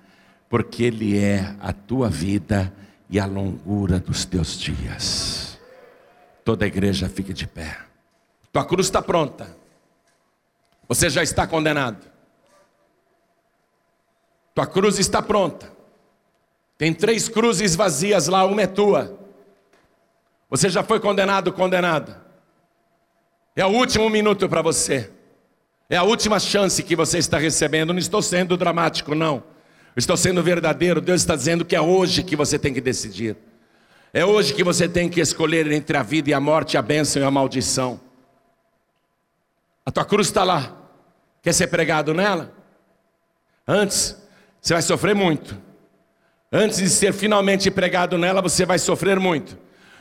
[0.48, 2.72] porque Ele é a tua vida
[3.08, 5.58] e a longura dos teus dias.
[6.44, 7.78] Toda a igreja fique de pé.
[8.52, 9.56] Tua cruz está pronta.
[10.88, 12.11] Você já está condenado.
[14.54, 15.72] Tua cruz está pronta.
[16.76, 19.18] Tem três cruzes vazias lá, uma é tua.
[20.50, 22.22] Você já foi condenado, condenada.
[23.54, 25.10] É o último minuto para você.
[25.88, 27.92] É a última chance que você está recebendo.
[27.92, 29.42] Não estou sendo dramático, não.
[29.96, 31.00] Estou sendo verdadeiro.
[31.00, 33.36] Deus está dizendo que é hoje que você tem que decidir.
[34.12, 37.22] É hoje que você tem que escolher entre a vida e a morte, a bênção
[37.22, 38.00] e a maldição.
[39.84, 40.76] A tua cruz está lá.
[41.42, 42.52] Quer ser pregado nela?
[43.66, 44.16] Antes,
[44.62, 45.60] você vai sofrer muito.
[46.52, 49.58] Antes de ser finalmente pregado nela, você vai sofrer muito.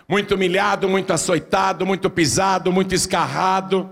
[0.08, 3.90] Muito humilhado, muito açoitado, muito pisado, muito escarrado.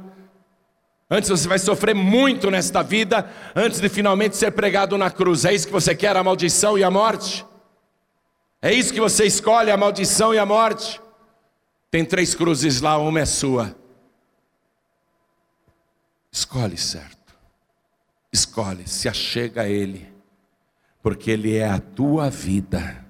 [1.10, 5.43] Antes você vai sofrer muito nesta vida, antes de finalmente ser pregado na cruz.
[5.43, 7.43] É isso que você quer, a maldição e a morte?
[8.62, 11.01] É isso que você escolhe, a maldição e a morte?
[11.89, 13.75] Tem três cruzes lá, uma é sua.
[16.32, 17.17] Escolhe certo.
[18.32, 20.18] Escolhe, se achega a Ele
[21.01, 23.05] porque Ele é a tua vida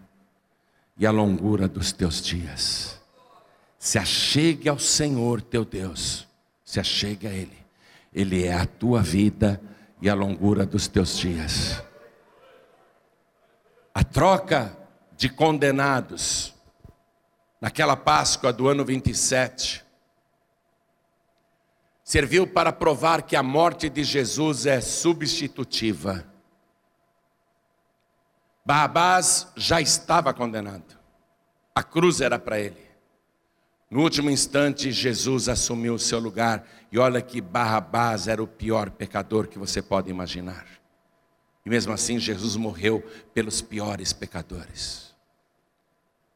[0.98, 3.00] e a longura dos teus dias.
[3.78, 6.28] Se achegue ao Senhor teu Deus,
[6.64, 7.58] se achegue a Ele,
[8.14, 9.62] Ele é a tua vida
[10.02, 11.82] e a longura dos teus dias.
[13.94, 14.78] A troca
[15.18, 16.54] de condenados,
[17.60, 19.84] naquela Páscoa do ano 27,
[22.04, 26.29] serviu para provar que a morte de Jesus é substitutiva
[28.70, 30.96] Barrabás já estava condenado.
[31.74, 32.78] A cruz era para ele.
[33.90, 36.64] No último instante, Jesus assumiu o seu lugar.
[36.92, 40.68] E olha que Barrabás era o pior pecador que você pode imaginar.
[41.66, 43.04] E mesmo assim, Jesus morreu
[43.34, 45.16] pelos piores pecadores.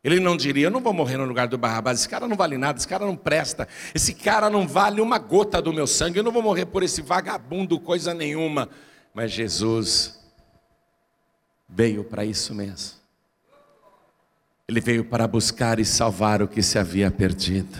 [0.03, 1.99] Ele não diria: Eu não vou morrer no lugar do Barrabás.
[1.99, 3.67] Esse cara não vale nada, esse cara não presta.
[3.93, 6.17] Esse cara não vale uma gota do meu sangue.
[6.17, 8.69] Eu não vou morrer por esse vagabundo, coisa nenhuma.
[9.13, 10.22] Mas Jesus
[11.67, 12.97] veio para isso mesmo.
[14.67, 17.79] Ele veio para buscar e salvar o que se havia perdido.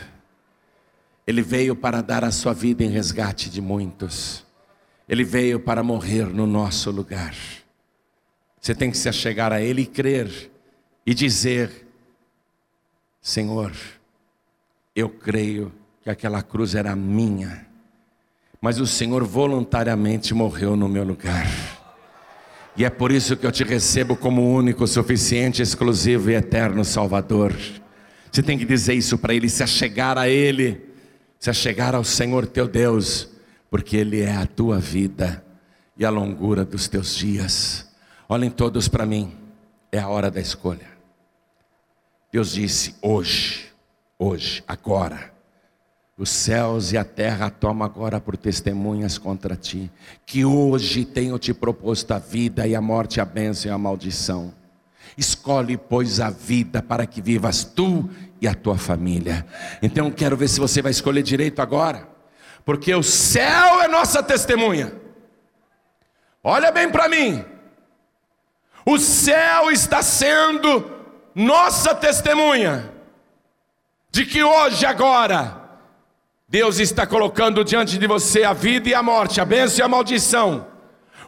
[1.25, 4.45] Ele veio para dar a sua vida em resgate de muitos.
[5.07, 7.35] Ele veio para morrer no nosso lugar.
[8.59, 10.51] Você tem que se achegar a Ele e crer
[11.05, 11.87] e dizer:
[13.21, 13.73] Senhor,
[14.95, 17.65] eu creio que aquela cruz era minha,
[18.61, 21.47] mas o Senhor voluntariamente morreu no meu lugar.
[22.75, 27.55] E é por isso que eu te recebo como único, suficiente, exclusivo e eterno Salvador.
[28.31, 30.81] Você tem que dizer isso para Ele, se achegar a Ele,
[31.39, 33.29] se achegar ao Senhor teu Deus,
[33.69, 35.43] porque Ele é a tua vida
[35.95, 37.87] e a longura dos teus dias.
[38.27, 39.35] Olhem todos para mim,
[39.91, 40.87] é a hora da escolha.
[42.31, 43.67] Deus disse: hoje,
[44.17, 45.32] hoje, agora.
[46.15, 49.91] Os céus e a terra tomam agora por testemunhas contra ti,
[50.25, 54.53] que hoje tenho te proposto a vida e a morte, a bênção e a maldição.
[55.17, 58.07] Escolhe, pois, a vida para que vivas tu
[58.39, 59.45] e a tua família.
[59.81, 62.07] Então quero ver se você vai escolher direito agora,
[62.63, 64.93] porque o céu é nossa testemunha.
[66.43, 67.43] Olha bem para mim.
[68.85, 70.91] O céu está sendo
[71.33, 72.91] nossa testemunha
[74.11, 75.62] de que hoje agora
[76.47, 79.87] Deus está colocando diante de você a vida e a morte, a bênção e a
[79.87, 80.67] maldição.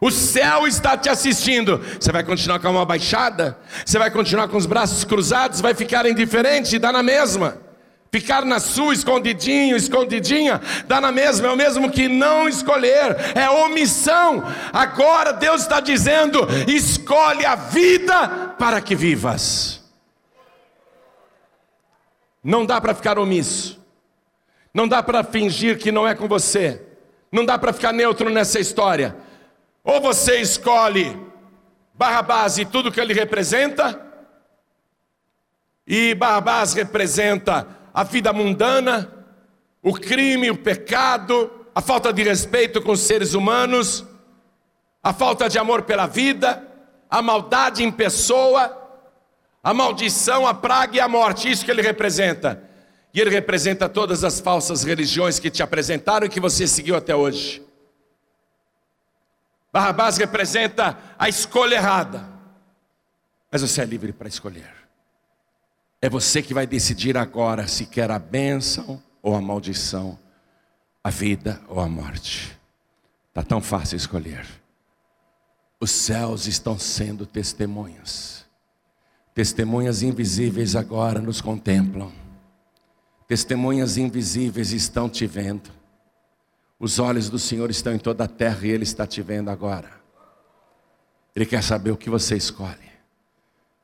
[0.01, 1.81] O céu está te assistindo.
[1.99, 3.57] Você vai continuar com a mão baixada?
[3.85, 5.61] Você vai continuar com os braços cruzados?
[5.61, 6.77] Vai ficar indiferente?
[6.77, 7.65] Dá na mesma.
[8.11, 13.49] Ficar na sua, escondidinho, escondidinha, dá na mesma, é o mesmo que não escolher, é
[13.49, 14.41] omissão.
[14.71, 19.83] Agora Deus está dizendo: escolhe a vida para que vivas.
[22.41, 23.84] Não dá para ficar omisso,
[24.75, 26.85] não dá para fingir que não é com você,
[27.31, 29.15] não dá para ficar neutro nessa história.
[29.81, 31.17] Ou você escolhe
[31.93, 34.05] Barrabás e tudo que ele representa,
[35.87, 39.25] e Barrabás representa a vida mundana,
[39.81, 44.03] o crime, o pecado, a falta de respeito com os seres humanos,
[45.01, 46.61] a falta de amor pela vida,
[47.09, 48.77] a maldade em pessoa,
[49.63, 52.74] a maldição, a praga e a morte, isso que ele representa.
[53.15, 57.15] E ele representa todas as falsas religiões que te apresentaram e que você seguiu até
[57.15, 57.65] hoje.
[59.71, 62.27] Barrabás representa a escolha errada.
[63.49, 64.69] Mas você é livre para escolher.
[66.01, 70.19] É você que vai decidir agora se quer a bênção ou a maldição,
[71.01, 72.59] a vida ou a morte.
[73.29, 74.45] Está tão fácil escolher.
[75.79, 78.45] Os céus estão sendo testemunhas.
[79.33, 82.24] Testemunhas invisíveis agora nos contemplam.
[83.27, 85.71] Testemunhas invisíveis estão te vendo.
[86.79, 89.89] Os olhos do Senhor estão em toda a terra e Ele está te vendo agora.
[91.35, 92.91] Ele quer saber o que você escolhe.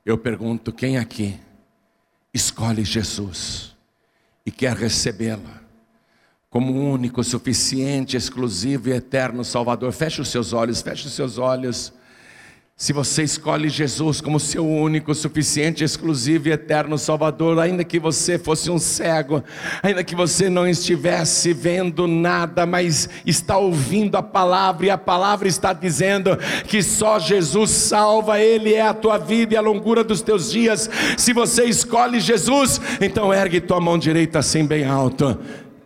[0.06, 1.39] Eu pergunto: quem aqui
[2.34, 3.76] escolhe Jesus
[4.46, 5.62] e quer recebê-lo
[6.50, 9.92] como único, suficiente, exclusivo e eterno Salvador?
[9.92, 11.94] Feche os seus olhos, feche os seus olhos.
[12.82, 18.39] Se você escolhe Jesus como seu único, suficiente, exclusivo e eterno Salvador, ainda que você
[18.39, 19.43] fosse um cego,
[19.84, 25.47] ainda que você não estivesse vendo nada, mas está ouvindo a palavra, e a palavra
[25.47, 30.23] está dizendo que só Jesus salva, Ele é a tua vida e a longura dos
[30.23, 30.89] teus dias.
[31.17, 35.38] Se você escolhe Jesus, então ergue tua mão direita assim bem alto.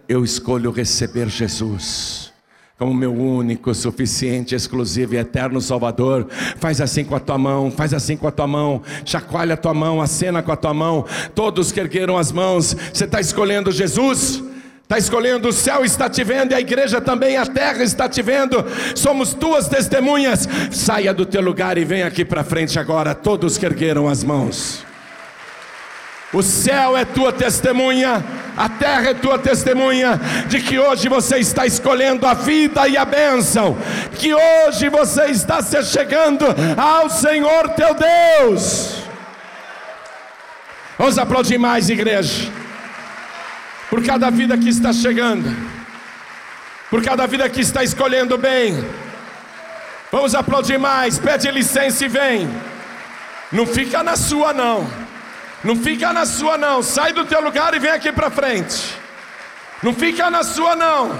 [0.07, 2.33] Eu escolho receber Jesus
[2.77, 6.27] como meu único, suficiente, exclusivo e eterno Salvador.
[6.57, 9.73] Faz assim com a tua mão, faz assim com a tua mão, chacoalha a tua
[9.73, 11.05] mão, acena com a tua mão.
[11.33, 14.43] Todos que ergueram as mãos, você está escolhendo Jesus?
[14.83, 18.21] Está escolhendo, o céu está te vendo e a igreja também, a terra está te
[18.21, 18.63] vendo.
[18.93, 20.47] Somos tuas testemunhas.
[20.69, 24.85] Saia do teu lugar e vem aqui para frente agora, todos que ergueram as mãos.
[26.35, 28.21] O céu é tua testemunha,
[28.57, 30.19] a terra é tua testemunha
[30.49, 33.77] de que hoje você está escolhendo a vida e a bênção,
[34.15, 38.97] que hoje você está se chegando ao Senhor teu Deus.
[40.97, 42.51] Vamos aplaudir mais, igreja,
[43.89, 45.55] por cada vida que está chegando,
[46.89, 48.85] por cada vida que está escolhendo bem.
[50.11, 52.49] Vamos aplaudir mais, pede licença e vem.
[53.53, 55.04] Não fica na sua, não.
[55.65, 56.83] Não fica na sua não.
[56.83, 58.95] Sai do teu lugar e vem aqui para frente.
[59.81, 61.19] Não fica na sua não.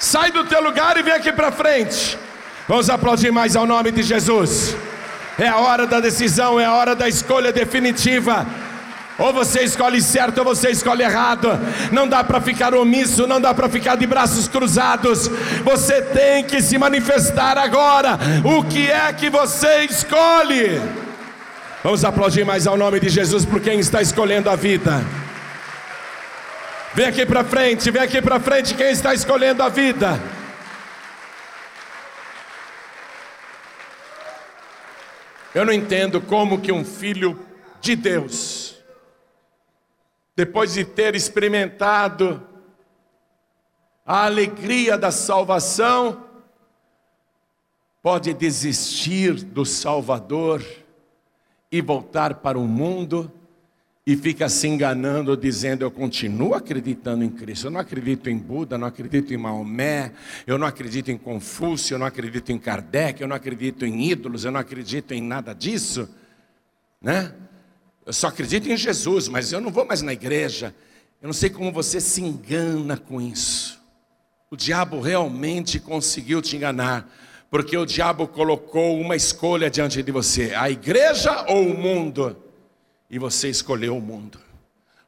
[0.00, 2.18] Sai do teu lugar e vem aqui para frente.
[2.66, 4.76] Vamos aplaudir mais ao nome de Jesus.
[5.38, 8.44] É a hora da decisão, é a hora da escolha definitiva.
[9.16, 11.48] Ou você escolhe certo ou você escolhe errado.
[11.92, 15.28] Não dá para ficar omisso, não dá para ficar de braços cruzados.
[15.62, 18.18] Você tem que se manifestar agora.
[18.44, 21.07] O que é que você escolhe?
[21.80, 25.00] Vamos aplaudir mais ao nome de Jesus por quem está escolhendo a vida.
[26.92, 30.20] Vem aqui para frente, vem aqui para frente quem está escolhendo a vida.
[35.54, 37.38] Eu não entendo como que um filho
[37.80, 38.76] de Deus,
[40.34, 42.44] depois de ter experimentado
[44.04, 46.24] a alegria da salvação,
[48.02, 50.60] pode desistir do Salvador
[51.70, 53.30] e voltar para o mundo
[54.06, 57.66] e fica se enganando, dizendo: Eu continuo acreditando em Cristo.
[57.66, 60.12] Eu não acredito em Buda, não acredito em Maomé,
[60.46, 64.46] eu não acredito em Confúcio, eu não acredito em Kardec, eu não acredito em ídolos,
[64.46, 66.08] eu não acredito em nada disso,
[67.02, 67.34] né?
[68.06, 70.74] Eu só acredito em Jesus, mas eu não vou mais na igreja.
[71.20, 73.78] Eu não sei como você se engana com isso.
[74.50, 77.06] O diabo realmente conseguiu te enganar
[77.50, 82.36] porque o diabo colocou uma escolha diante de você: a igreja ou o mundo?
[83.10, 84.38] E você escolheu o mundo,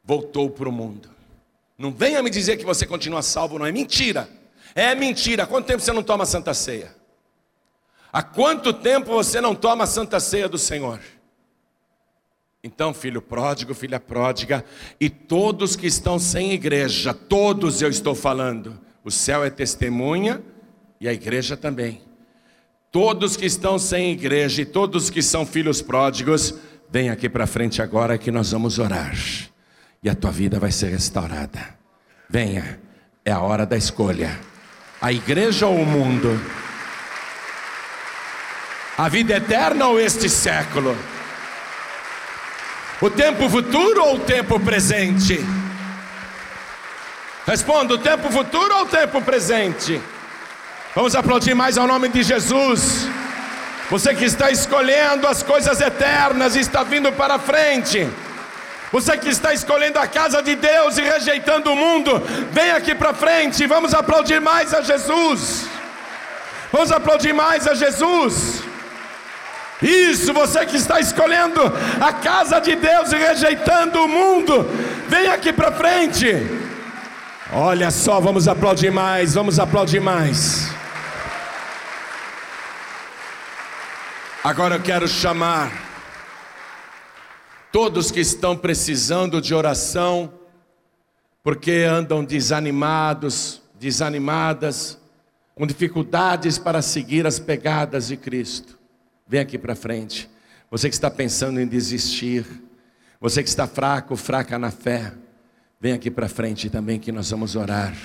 [0.03, 1.09] voltou para o mundo.
[1.77, 4.29] Não venha me dizer que você continua salvo, não é mentira.
[4.73, 5.43] É mentira.
[5.43, 6.95] Há quanto tempo você não toma santa ceia?
[8.11, 10.99] Há quanto tempo você não toma a santa ceia do Senhor?
[12.63, 14.63] Então, filho pródigo, filha pródiga,
[14.99, 20.43] e todos que estão sem igreja, todos eu estou falando, o céu é testemunha
[20.99, 22.01] e a igreja também.
[22.91, 26.53] Todos que estão sem igreja e todos que são filhos pródigos,
[26.89, 29.15] vem aqui para frente agora que nós vamos orar.
[30.03, 31.73] E a tua vida vai ser restaurada.
[32.29, 32.81] Venha,
[33.23, 34.37] é a hora da escolha.
[35.01, 36.37] A igreja ou o mundo?
[38.97, 40.93] A vida eterna ou este século?
[43.01, 45.39] O tempo futuro ou o tempo presente?
[47.47, 50.01] Responda: o tempo futuro ou o tempo presente?
[50.93, 53.07] Vamos aplaudir mais ao nome de Jesus.
[53.89, 58.09] Você que está escolhendo as coisas eternas e está vindo para frente.
[58.91, 62.21] Você que está escolhendo a casa de Deus e rejeitando o mundo,
[62.51, 63.65] vem aqui para frente.
[63.65, 65.65] Vamos aplaudir mais a Jesus.
[66.73, 68.61] Vamos aplaudir mais a Jesus.
[69.81, 71.61] Isso, você que está escolhendo
[72.01, 74.69] a casa de Deus e rejeitando o mundo,
[75.07, 76.27] vem aqui para frente.
[77.53, 80.70] Olha só, vamos aplaudir mais, vamos aplaudir mais.
[84.43, 85.71] Agora eu quero chamar
[87.71, 90.33] todos que estão precisando de oração,
[91.43, 94.97] porque andam desanimados, desanimadas,
[95.53, 98.79] com dificuldades para seguir as pegadas de Cristo.
[99.27, 100.27] Vem aqui para frente.
[100.71, 102.43] Você que está pensando em desistir,
[103.19, 105.13] você que está fraco, fraca na fé,
[105.79, 107.95] vem aqui para frente também que nós vamos orar.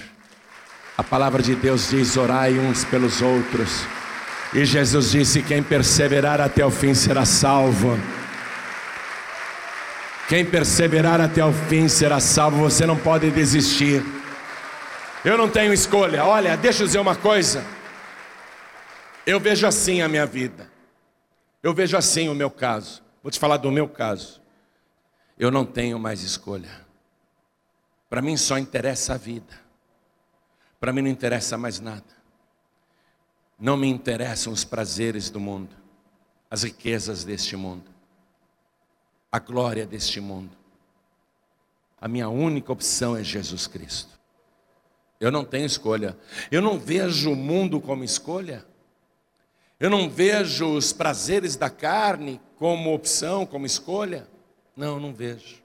[0.98, 3.86] A palavra de Deus diz: orai uns pelos outros.
[4.56, 7.90] E Jesus disse: quem perseverar até o fim será salvo.
[10.30, 12.62] Quem perseverar até o fim será salvo.
[12.62, 14.02] Você não pode desistir.
[15.22, 16.24] Eu não tenho escolha.
[16.24, 17.62] Olha, deixa eu dizer uma coisa.
[19.26, 20.70] Eu vejo assim a minha vida.
[21.62, 23.02] Eu vejo assim o meu caso.
[23.22, 24.40] Vou te falar do meu caso.
[25.38, 26.70] Eu não tenho mais escolha.
[28.08, 29.52] Para mim só interessa a vida.
[30.80, 32.15] Para mim não interessa mais nada.
[33.58, 35.74] Não me interessam os prazeres do mundo,
[36.50, 37.90] as riquezas deste mundo,
[39.32, 40.56] a glória deste mundo.
[41.98, 44.16] A minha única opção é Jesus Cristo.
[45.18, 46.16] Eu não tenho escolha.
[46.50, 48.64] Eu não vejo o mundo como escolha.
[49.80, 54.28] Eu não vejo os prazeres da carne como opção, como escolha.
[54.76, 55.62] Não, não vejo.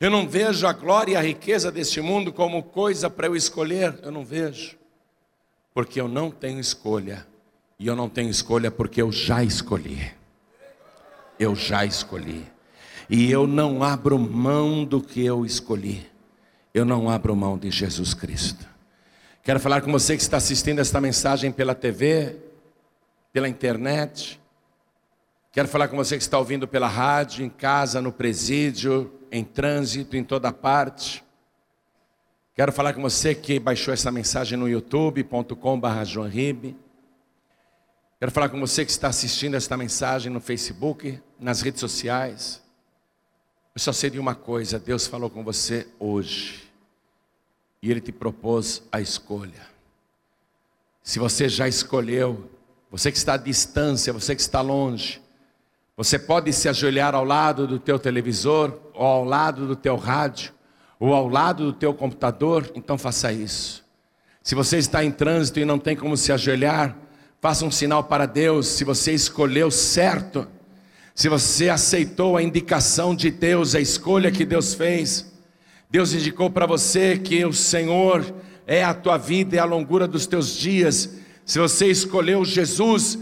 [0.00, 3.98] Eu não vejo a glória e a riqueza deste mundo como coisa para eu escolher.
[4.02, 4.78] Eu não vejo.
[5.78, 7.24] Porque eu não tenho escolha.
[7.78, 10.12] E eu não tenho escolha porque eu já escolhi.
[11.38, 12.44] Eu já escolhi.
[13.08, 16.04] E eu não abro mão do que eu escolhi.
[16.74, 18.66] Eu não abro mão de Jesus Cristo.
[19.44, 22.34] Quero falar com você que está assistindo esta mensagem pela TV,
[23.32, 24.40] pela internet.
[25.52, 30.16] Quero falar com você que está ouvindo pela rádio, em casa, no presídio, em trânsito,
[30.16, 31.24] em toda parte.
[32.58, 36.74] Quero falar com você que baixou essa mensagem no youtube.com.br.
[38.18, 42.60] Quero falar com você que está assistindo esta mensagem no Facebook, nas redes sociais.
[43.72, 46.68] Eu só sei de uma coisa: Deus falou com você hoje.
[47.80, 49.68] E Ele te propôs a escolha.
[51.00, 52.50] Se você já escolheu,
[52.90, 55.22] você que está à distância, você que está longe,
[55.96, 60.57] você pode se ajoelhar ao lado do teu televisor, ou ao lado do teu rádio,
[60.98, 63.84] ou ao lado do teu computador, então faça isso.
[64.42, 66.96] Se você está em trânsito e não tem como se ajoelhar,
[67.40, 70.48] faça um sinal para Deus, se você escolheu certo,
[71.14, 75.32] se você aceitou a indicação de Deus, a escolha que Deus fez,
[75.90, 78.24] Deus indicou para você que o Senhor
[78.66, 81.10] é a tua vida e a longura dos teus dias,
[81.44, 83.18] se você escolheu Jesus,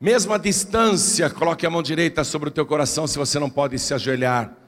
[0.00, 3.78] mesmo à distância, coloque a mão direita sobre o teu coração se você não pode
[3.78, 4.59] se ajoelhar.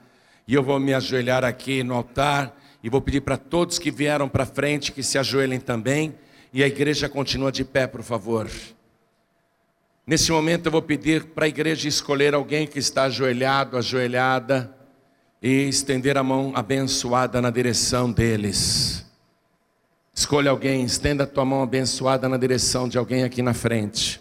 [0.47, 4.29] E eu vou me ajoelhar aqui no altar e vou pedir para todos que vieram
[4.29, 6.15] para frente que se ajoelhem também.
[6.53, 8.51] E a igreja continua de pé, por favor.
[10.07, 14.75] Nesse momento eu vou pedir para a igreja escolher alguém que está ajoelhado, ajoelhada,
[15.43, 19.05] e estender a mão abençoada na direção deles.
[20.15, 24.21] Escolha alguém, estenda a tua mão abençoada na direção de alguém aqui na frente.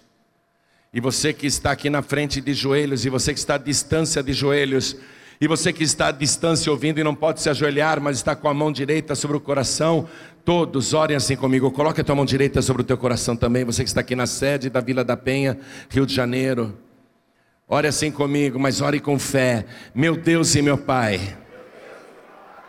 [0.94, 4.24] E você que está aqui na frente de joelhos, e você que está à distância
[4.24, 4.96] de joelhos,
[5.42, 8.48] e você que está à distância ouvindo e não pode se ajoelhar, mas está com
[8.48, 10.08] a mão direita sobre o coração,
[10.46, 11.72] todos orem assim comigo.
[11.72, 13.66] Coloque a tua mão direita sobre o teu coração também.
[13.66, 15.58] Você que está aqui na sede da Vila da Penha,
[15.90, 16.78] Rio de Janeiro.
[17.68, 19.66] Ore assim comigo, mas ore com fé.
[19.96, 21.36] Meu Deus e meu Pai.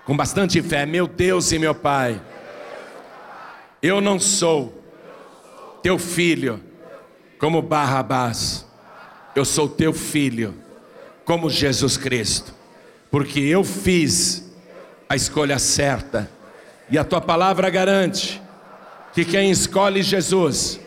[0.07, 2.21] Com bastante fé, meu Deus e meu Pai
[3.83, 4.81] eu não sou
[5.83, 6.63] teu filho
[7.39, 8.65] como Barrabás.
[9.35, 10.55] Eu sou teu filho
[11.25, 12.55] como Jesus Cristo.
[13.13, 14.51] Porque eu fiz
[15.07, 16.31] a escolha certa.
[16.91, 18.43] E a tua palavra garante
[19.13, 20.81] que quem escolhe Jesus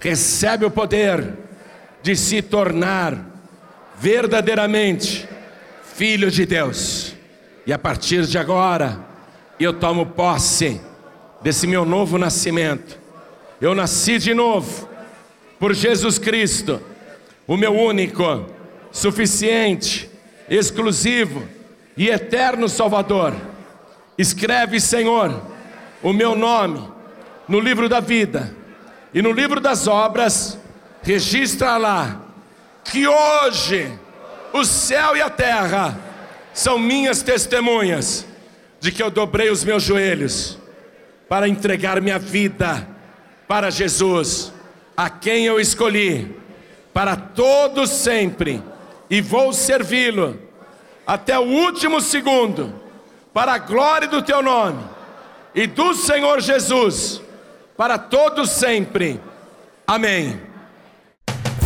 [0.00, 1.34] recebe o poder
[2.02, 3.16] de se tornar
[3.96, 5.28] verdadeiramente
[5.94, 7.14] filho de Deus.
[7.64, 8.98] E a partir de agora,
[9.60, 10.80] eu tomo posse
[11.42, 12.98] desse meu novo nascimento.
[13.60, 14.88] Eu nasci de novo
[15.60, 16.82] por Jesus Cristo,
[17.46, 18.46] o meu único,
[18.90, 20.10] suficiente,
[20.48, 21.48] exclusivo
[21.96, 23.34] e eterno Salvador.
[24.16, 25.42] Escreve, Senhor,
[26.02, 26.88] o meu nome
[27.48, 28.54] no livro da vida
[29.12, 30.58] e no livro das obras,
[31.02, 32.20] registra lá
[32.84, 33.92] que hoje
[34.52, 35.98] o céu e a terra
[36.52, 38.26] são minhas testemunhas
[38.80, 40.58] de que eu dobrei os meus joelhos
[41.28, 42.86] para entregar minha vida
[43.46, 44.52] para Jesus,
[44.96, 46.36] a quem eu escolhi
[46.92, 48.62] para todos sempre,
[49.12, 50.38] e vou servi-lo
[51.06, 52.72] até o último segundo,
[53.30, 54.82] para a glória do teu nome
[55.54, 57.20] e do Senhor Jesus,
[57.76, 59.20] para todos sempre.
[59.86, 60.40] Amém.